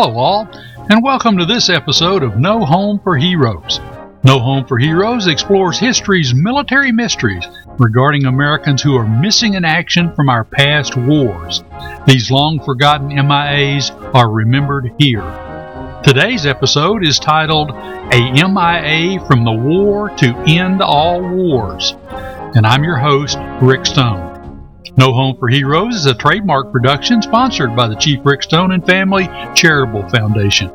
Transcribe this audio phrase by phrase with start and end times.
[0.00, 0.48] Hello, all,
[0.90, 3.80] and welcome to this episode of No Home for Heroes.
[4.22, 7.44] No Home for Heroes explores history's military mysteries
[7.80, 11.64] regarding Americans who are missing in action from our past wars.
[12.06, 15.24] These long forgotten MIAs are remembered here.
[16.04, 21.96] Today's episode is titled A MIA from the War to End All Wars,
[22.54, 24.27] and I'm your host, Rick Stone.
[24.98, 28.84] No Home for Heroes is a trademark production sponsored by the Chief Rick Stone and
[28.84, 30.70] Family Charitable Foundation.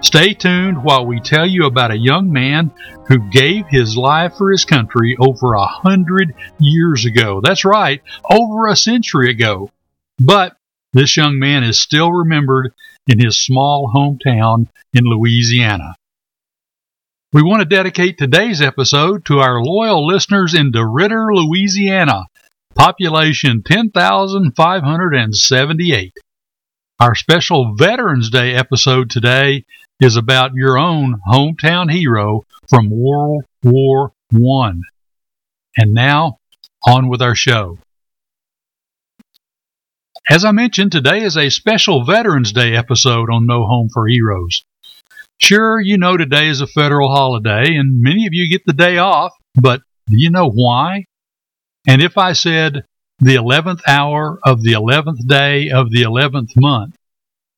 [0.00, 2.70] Stay tuned while we tell you about a young man
[3.08, 7.40] who gave his life for his country over a hundred years ago.
[7.42, 9.72] That's right, over a century ago.
[10.20, 10.56] But
[10.92, 12.72] this young man is still remembered
[13.08, 15.96] in his small hometown in Louisiana.
[17.32, 22.26] We want to dedicate today's episode to our loyal listeners in DeRidder, Louisiana,
[22.76, 26.12] population 10,578.
[27.00, 29.64] Our special Veterans Day episode today
[30.00, 34.72] is about your own hometown hero from World War I.
[35.76, 36.38] And now,
[36.86, 37.78] on with our show.
[40.30, 44.62] As I mentioned, today is a special Veterans Day episode on No Home for Heroes.
[45.40, 48.98] Sure, you know today is a federal holiday, and many of you get the day
[48.98, 51.04] off, but do you know why?
[51.86, 52.84] And if I said
[53.20, 56.94] the 11th hour of the 11th day of the 11th month,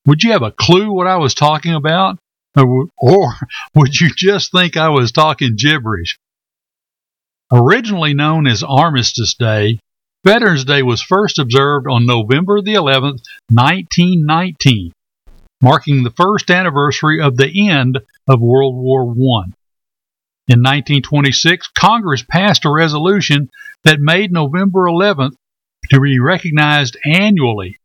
[0.07, 2.19] would you have a clue what I was talking about?
[2.57, 3.35] Or,
[3.75, 6.19] would you just think I was talking gibberish?
[7.53, 9.79] Originally known as Armistice Day,
[10.25, 14.93] Veterans Day was first observed on November the 11th, 1919,
[15.63, 19.51] marking the first anniversary of the end of World War I.
[20.49, 23.49] In 1926, Congress passed a resolution
[23.85, 25.35] that made November 11th
[25.91, 27.79] to be recognized annually,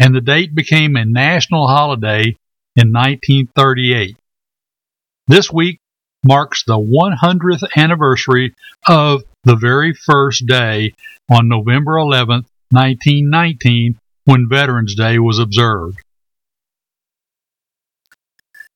[0.00, 2.34] and the date became a national holiday
[2.78, 4.16] in 1938.
[5.26, 5.80] This week
[6.24, 8.54] marks the 100th anniversary
[8.86, 10.94] of the very first day
[11.28, 15.98] on November 11, 1919, when Veterans Day was observed.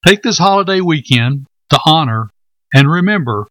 [0.05, 2.29] Take this holiday weekend to honor
[2.75, 3.47] and remember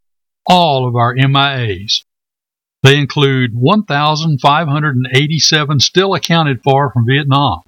[0.45, 2.03] all of our MIAs.
[2.83, 7.61] They include 1,587 still accounted for from Vietnam,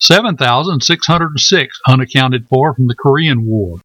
[0.00, 3.80] 7,606 unaccounted for from the Korean War,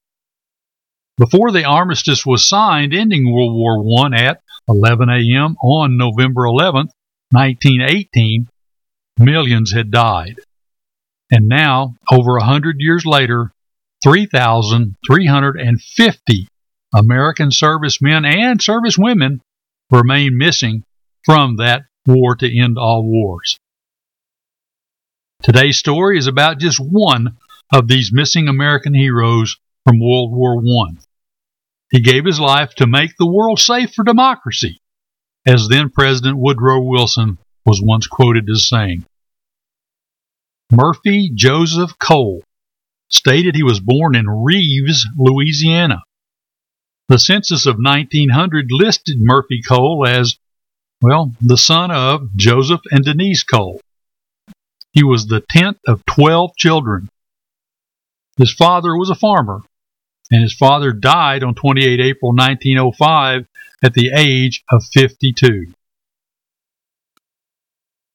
[1.18, 5.56] Before the armistice was signed ending World War I at 11 a.m.
[5.64, 6.90] on November 11,
[7.32, 8.48] 1918,
[9.18, 10.40] millions had died.
[11.32, 13.52] And now, over a hundred years later,
[14.04, 16.48] 3,350
[16.96, 19.40] American servicemen and servicewomen
[19.92, 20.84] remain missing
[21.26, 23.60] from that war to end all wars.
[25.44, 27.38] Today's story is about just one
[27.74, 30.94] of these missing American heroes from World War I.
[31.92, 34.80] He gave his life to make the world safe for democracy,
[35.46, 39.06] as then President Woodrow Wilson was once quoted as saying.
[40.72, 42.44] Murphy Joseph Cole
[43.10, 46.02] stated he was born in Reeves, Louisiana.
[47.10, 50.38] The census of 1900 listed Murphy Cole as,
[51.02, 53.80] well, the son of Joseph and Denise Cole.
[54.92, 57.08] He was the 10th of 12 children.
[58.38, 59.62] His father was a farmer,
[60.32, 63.48] and his father died on 28 April 1905
[63.82, 65.72] at the age of 52.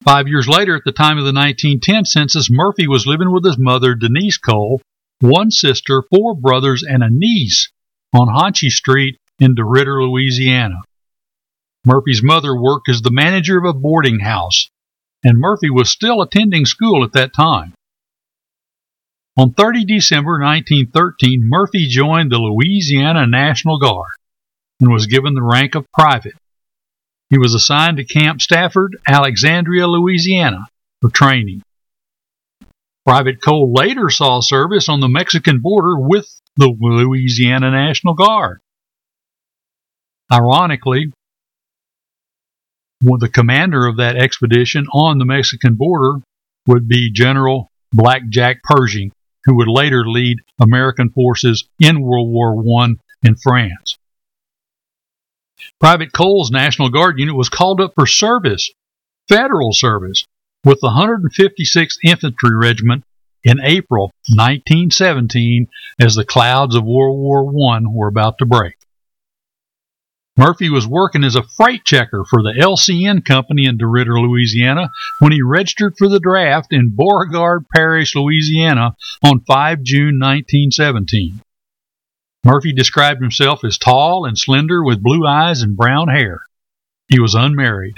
[0.03, 3.57] Five years later, at the time of the 1910 census, Murphy was living with his
[3.57, 4.81] mother, Denise Cole,
[5.19, 7.71] one sister, four brothers, and a niece
[8.13, 10.81] on Honchie Street in DeRidder, Louisiana.
[11.85, 14.69] Murphy's mother worked as the manager of a boarding house,
[15.23, 17.73] and Murphy was still attending school at that time.
[19.37, 24.11] On 30 December 1913, Murphy joined the Louisiana National Guard
[24.79, 26.35] and was given the rank of private.
[27.29, 30.67] He was assigned to Camp Stafford, Alexandria, Louisiana,
[31.01, 31.63] for training.
[33.05, 38.59] Private Cole later saw service on the Mexican border with the Louisiana National Guard.
[40.31, 41.11] Ironically,
[43.01, 46.21] the commander of that expedition on the Mexican border
[46.67, 49.11] would be General Blackjack Pershing,
[49.45, 53.97] who would later lead American forces in World War I in France.
[55.79, 58.71] Private Cole's National Guard unit was called up for service,
[59.27, 60.25] federal service,
[60.63, 63.03] with the 156th Infantry Regiment
[63.43, 65.67] in April 1917
[65.99, 68.75] as the clouds of World War I were about to break.
[70.35, 75.31] Murphy was working as a freight checker for the LCN company in DeRidder, Louisiana, when
[75.31, 81.39] he registered for the draft in Beauregard Parish, Louisiana on 5 June 1917.
[82.43, 86.41] Murphy described himself as tall and slender with blue eyes and brown hair.
[87.07, 87.95] He was unmarried.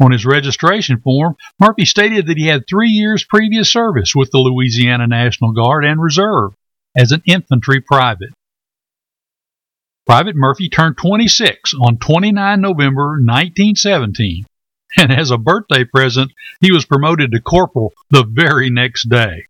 [0.00, 4.38] On his registration form, Murphy stated that he had three years previous service with the
[4.38, 6.54] Louisiana National Guard and Reserve
[6.96, 8.30] as an infantry private.
[10.06, 14.44] Private Murphy turned 26 on 29 November 1917,
[14.98, 19.46] and as a birthday present, he was promoted to corporal the very next day.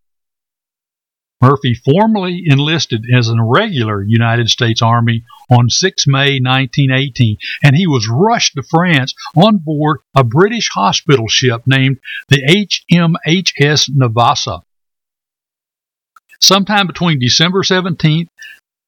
[1.43, 7.89] Murphy formally enlisted as a regular United States Army on 6 May 1918, and he
[7.89, 11.99] was rushed to France on board a British hospital ship named
[12.29, 14.63] the HMHS Navassa.
[16.41, 18.29] Sometime between December 17th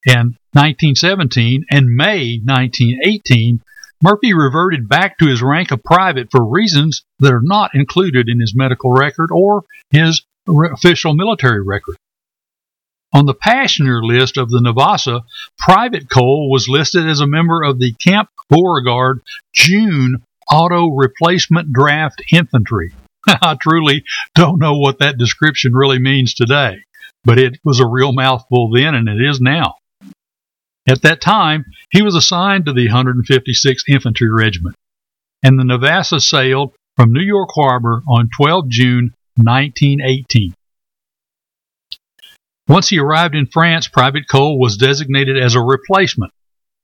[0.07, 3.61] and 1917 and May 1918,
[4.00, 8.39] Murphy reverted back to his rank of private for reasons that are not included in
[8.39, 11.97] his medical record or his official military record.
[13.14, 15.22] On the passenger list of the Navassa,
[15.56, 19.20] Private Cole was listed as a member of the Camp Beauregard
[19.55, 22.93] June Auto Replacement Draft Infantry.
[23.28, 24.02] I truly
[24.34, 26.82] don't know what that description really means today,
[27.22, 29.76] but it was a real mouthful then and it is now.
[30.88, 34.75] At that time, he was assigned to the 156th Infantry Regiment,
[35.43, 40.52] and the Navassa sailed from New York Harbor on 12 June 1918.
[42.66, 46.32] Once he arrived in France, Private Cole was designated as a replacement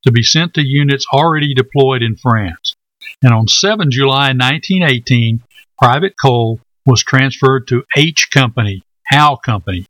[0.04, 2.74] to be sent to units already deployed in France.
[3.22, 5.42] And on 7 July 1918,
[5.78, 9.86] Private Cole was transferred to H Company, How Company,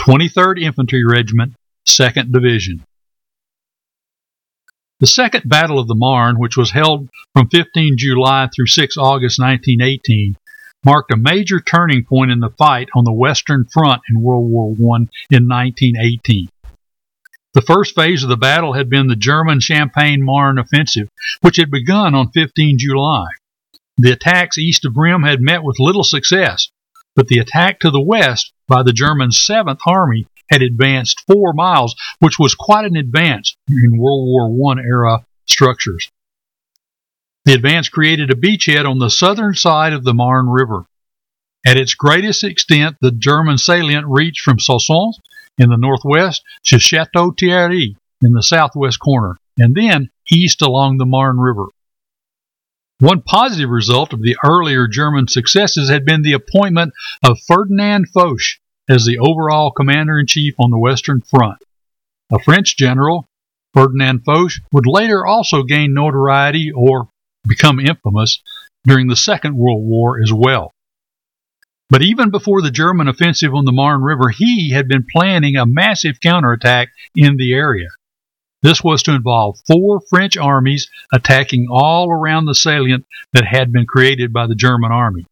[0.00, 1.54] 23rd Infantry Regiment,
[1.86, 2.84] 2nd Division.
[5.00, 9.40] The Second Battle of the Marne, which was held from 15 July through 6 August
[9.40, 10.36] 1918,
[10.84, 14.72] marked a major turning point in the fight on the Western Front in World War
[14.72, 16.48] I in 1918.
[17.52, 21.08] The first phase of the battle had been the German Champagne Marne offensive,
[21.40, 23.26] which had begun on 15 July.
[23.98, 26.68] The attacks east of Rheims had met with little success,
[27.16, 31.94] but the attack to the west by the German 7th Army had advanced four miles,
[32.20, 36.08] which was quite an advance in World War I era structures.
[37.50, 40.84] The advance created a beachhead on the southern side of the Marne River.
[41.66, 45.18] At its greatest extent, the German salient reached from Soissons
[45.58, 51.06] in the northwest to Chateau Thierry in the southwest corner, and then east along the
[51.06, 51.64] Marne River.
[53.00, 56.92] One positive result of the earlier German successes had been the appointment
[57.24, 61.58] of Ferdinand Foch as the overall commander in chief on the Western Front.
[62.32, 63.26] A French general,
[63.74, 67.08] Ferdinand Foch, would later also gain notoriety or
[67.46, 68.42] become infamous
[68.84, 70.72] during the Second World War as well.
[71.88, 75.66] But even before the German offensive on the Marne River, he had been planning a
[75.66, 77.88] massive counterattack in the area.
[78.62, 83.86] This was to involve four French armies attacking all around the salient that had been
[83.86, 85.24] created by the German army.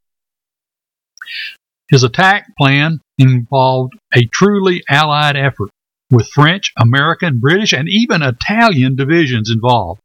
[1.91, 5.71] His attack plan involved a truly allied effort
[6.11, 10.01] with French, American, British, and even Italian divisions involved.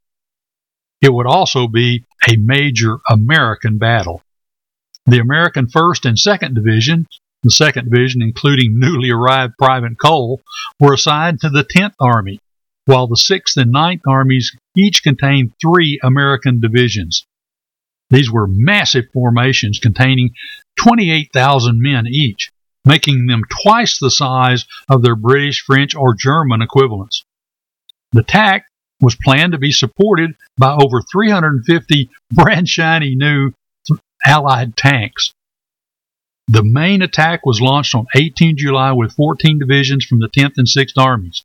[1.03, 4.21] It would also be a major American battle.
[5.05, 7.07] The American 1st and 2nd Division,
[7.43, 10.41] the 2nd Division including newly arrived Private Cole,
[10.79, 12.39] were assigned to the 10th Army,
[12.85, 17.25] while the 6th and 9th Armies each contained three American divisions.
[18.09, 20.33] These were massive formations containing
[20.79, 22.49] 28,000 men each,
[22.85, 27.25] making them twice the size of their British, French, or German equivalents.
[28.13, 28.67] The attack
[29.03, 33.51] was planned to be supported by over 350 brand shiny new
[34.25, 35.33] Allied tanks.
[36.47, 40.67] The main attack was launched on 18 July with 14 divisions from the 10th and
[40.67, 41.43] 6th Armies.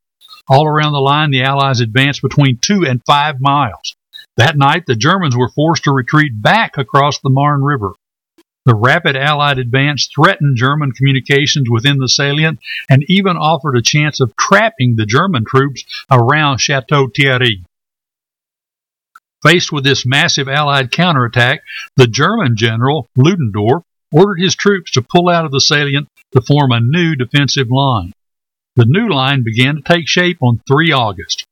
[0.48, 3.94] All around the line, the Allies advanced between two and five miles.
[4.36, 7.92] That night, the Germans were forced to retreat back across the Marne River.
[8.68, 12.58] The rapid Allied advance threatened German communications within the salient
[12.90, 17.64] and even offered a chance of trapping the German troops around Chateau Thierry.
[19.42, 21.62] Faced with this massive Allied counterattack,
[21.96, 26.70] the German general, Ludendorff, ordered his troops to pull out of the salient to form
[26.70, 28.12] a new defensive line.
[28.76, 31.46] The new line began to take shape on 3 August.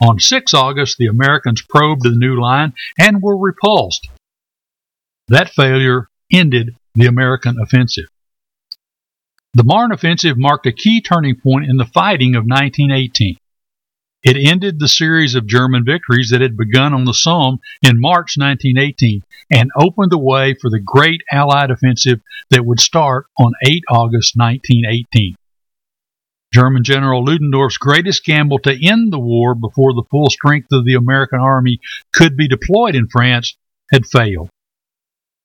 [0.00, 4.08] On 6 August, the Americans probed the new line and were repulsed.
[5.28, 8.06] That failure ended the American offensive.
[9.54, 13.36] The Marne offensive marked a key turning point in the fighting of 1918.
[14.22, 18.36] It ended the series of German victories that had begun on the Somme in March
[18.36, 23.84] 1918 and opened the way for the great Allied offensive that would start on 8
[23.88, 25.36] August 1918.
[26.52, 30.94] German General Ludendorff's greatest gamble to end the war before the full strength of the
[30.94, 31.78] American army
[32.12, 33.56] could be deployed in France
[33.92, 34.50] had failed.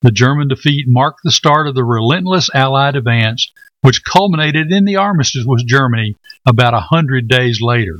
[0.01, 4.95] The German defeat marked the start of the relentless Allied advance, which culminated in the
[4.95, 6.15] armistice with Germany
[6.45, 7.99] about a hundred days later.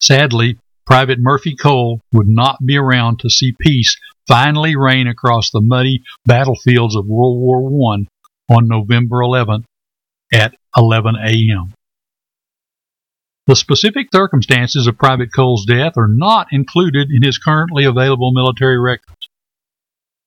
[0.00, 5.60] Sadly, Private Murphy Cole would not be around to see peace finally reign across the
[5.60, 8.06] muddy battlefields of World War I
[8.52, 9.64] on November 11th
[10.32, 11.72] at 11 a.m.
[13.46, 18.78] The specific circumstances of Private Cole's death are not included in his currently available military
[18.78, 19.29] records.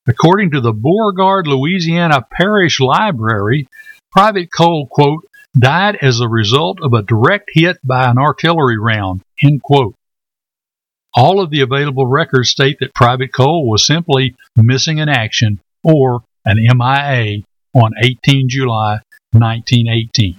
[0.08, 3.68] According to the Beauregard, Louisiana Parish Library,
[4.12, 5.26] Private Cole, quote,
[5.58, 9.96] died as a result of a direct hit by an artillery round, end quote.
[11.16, 16.24] All of the available records state that Private Cole was simply missing in action or
[16.44, 17.44] an MIA
[17.74, 19.00] on 18 July
[19.32, 20.38] 1918.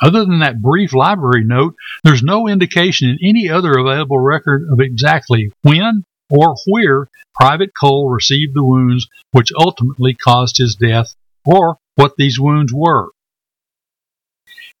[0.00, 4.80] Other than that brief library note, there's no indication in any other available record of
[4.80, 11.78] exactly when or where Private Cole received the wounds which ultimately caused his death or
[11.96, 13.10] what these wounds were.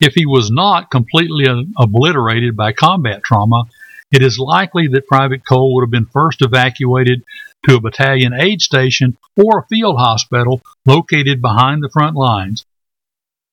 [0.00, 1.44] If he was not completely
[1.78, 3.64] obliterated by combat trauma,
[4.10, 7.22] it is likely that Private Cole would have been first evacuated
[7.68, 12.64] to a battalion aid station or a field hospital located behind the front lines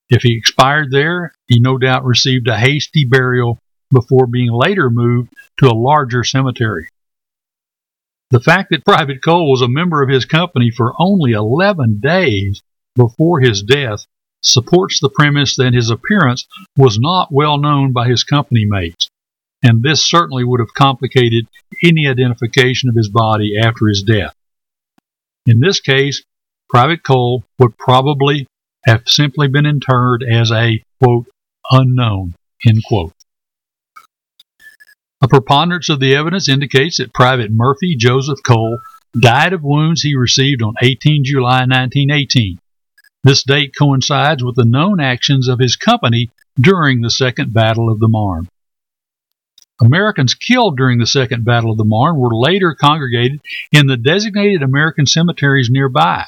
[0.10, 3.60] if he expired there, he no doubt received a hasty burial
[3.92, 6.88] before being later moved to a larger cemetery.
[8.30, 12.62] The fact that Private Cole was a member of his company for only 11 days
[12.96, 14.06] before his death
[14.42, 19.10] supports the premise that his appearance was not well known by his company mates,
[19.64, 21.48] and this certainly would have complicated
[21.84, 24.34] any identification of his body after his death.
[25.46, 26.24] In this case,
[26.70, 28.46] Private Cole would probably
[28.86, 31.28] have simply been interred as a, quote,
[31.72, 32.36] unknown,
[32.68, 33.14] end quote.
[35.20, 38.78] A preponderance of the evidence indicates that Private Murphy Joseph Cole
[39.20, 42.60] died of wounds he received on 18 July 1918.
[43.24, 48.00] This date coincides with the known actions of his company during the Second Battle of
[48.00, 48.48] the Marne.
[49.82, 54.62] Americans killed during the Second Battle of the Marne were later congregated in the designated
[54.62, 56.26] American cemeteries nearby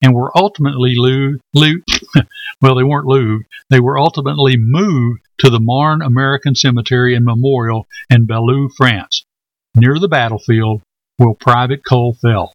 [0.00, 1.84] and were ultimately loot, loot
[2.62, 3.42] well, they weren't looted.
[3.68, 9.24] They were ultimately moved to the Marne American Cemetery and Memorial in Belleau, France,
[9.74, 10.82] near the battlefield
[11.16, 12.52] where Private Cole fell.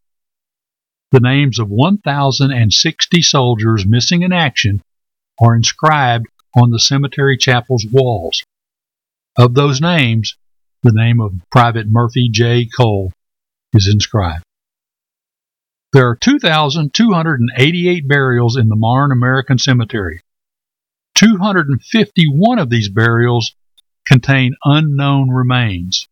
[1.10, 4.82] The names of 1,060 soldiers missing in action
[5.40, 8.42] are inscribed on the cemetery chapel's walls.
[9.36, 10.36] Of those names,
[10.82, 12.68] the name of Private Murphy J.
[12.76, 13.12] Cole
[13.72, 14.44] is inscribed.
[15.92, 20.20] There are 2,288 burials in the Marne American Cemetery.
[21.18, 23.52] 251 of these burials
[24.06, 26.06] contain unknown remains.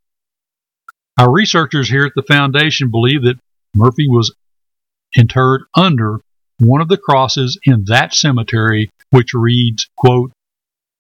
[1.17, 3.39] Our researchers here at the Foundation believe that
[3.77, 4.35] Murphy was
[5.17, 6.19] interred under
[6.59, 10.33] one of the crosses in that cemetery, which reads, quote,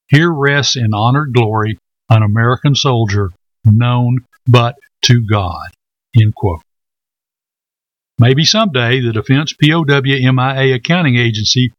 [0.08, 1.76] Here rests in honored glory
[2.08, 3.32] an American soldier
[3.64, 5.66] known but to God.
[6.14, 6.62] End quote.
[8.20, 11.72] Maybe someday the Defense POW MIA Accounting Agency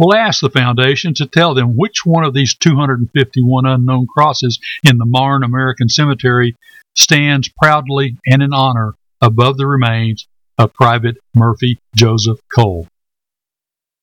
[0.00, 4.96] will ask the Foundation to tell them which one of these 251 unknown crosses in
[4.96, 6.56] the Marne American Cemetery
[6.96, 10.26] stands proudly and in honor above the remains
[10.56, 12.88] of Private Murphy Joseph Cole.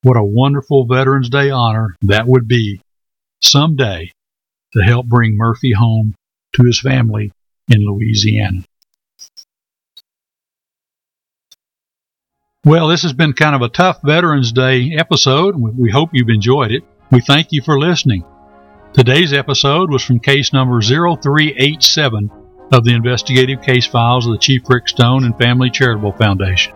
[0.03, 2.79] What a wonderful Veterans Day honor that would be
[3.41, 4.11] someday
[4.73, 6.13] to help bring Murphy home
[6.53, 7.31] to his family
[7.73, 8.63] in Louisiana.
[12.67, 15.55] Well, this has been kind of a tough Veterans Day episode.
[15.55, 16.83] We hope you've enjoyed it.
[17.11, 18.25] We thank you for listening.
[18.91, 22.29] Today's episode was from case number 0387
[22.73, 26.73] of the investigative case files of the Chief Rick Stone and Family Charitable Foundation.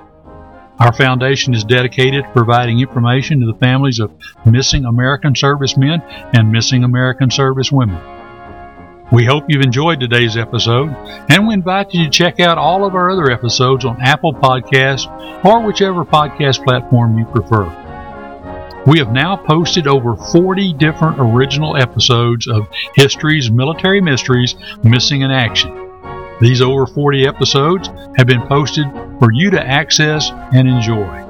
[0.79, 4.13] Our foundation is dedicated to providing information to the families of
[4.45, 6.01] missing American servicemen
[6.33, 8.20] and missing American servicewomen.
[9.11, 10.87] We hope you've enjoyed today's episode,
[11.29, 15.05] and we invite you to check out all of our other episodes on Apple Podcasts
[15.43, 17.65] or whichever podcast platform you prefer.
[18.87, 25.31] We have now posted over 40 different original episodes of History's Military Mysteries Missing in
[25.31, 25.89] Action.
[26.39, 28.85] These over 40 episodes have been posted
[29.19, 31.27] for you to access and enjoy.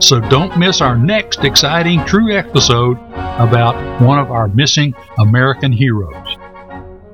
[0.02, 2.98] So don't miss our next exciting true episode
[3.38, 6.38] about one of our missing American heroes.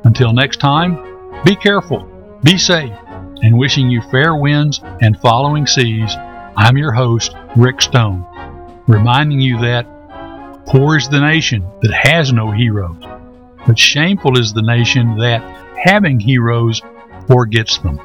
[0.06, 2.10] Until next time, be careful,
[2.44, 2.94] be safe,
[3.42, 6.16] and wishing you fair winds and following seas,
[6.60, 8.26] I'm your host, Rick Stone,
[8.88, 9.86] reminding you that
[10.66, 12.98] poor is the nation that has no heroes,
[13.68, 15.44] but shameful is the nation that,
[15.78, 16.82] having heroes,
[17.28, 18.00] forgets them.